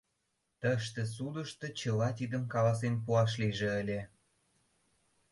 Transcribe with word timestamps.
Тыште, 0.61 1.01
судышто, 1.15 1.65
чыла 1.79 2.09
тидым 2.17 2.43
каласен 2.53 2.95
пуаш 3.03 3.31
лийже 3.41 3.69
ыле! 3.81 3.99